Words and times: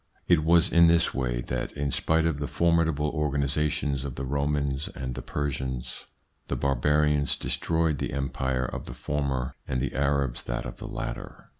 It 0.27 0.43
was 0.43 0.71
in 0.71 0.87
this 0.87 1.13
way 1.13 1.41
that, 1.41 1.73
in 1.73 1.91
spite 1.91 2.25
of 2.25 2.39
the 2.39 2.47
formidable 2.47 3.11
organisations 3.11 4.03
of 4.03 4.15
the 4.15 4.25
Romans 4.25 4.87
and 4.95 5.13
Persians, 5.27 6.07
the 6.47 6.55
barbarians 6.55 7.35
destroyed 7.35 7.99
the 7.99 8.11
Empire 8.11 8.65
of 8.65 8.87
the 8.87 8.95
former 8.95 9.53
and 9.67 9.79
the 9.79 9.93
Arabs 9.93 10.41
that 10.45 10.65
of 10.65 10.77
the 10.77 10.87
latter. 10.87 11.45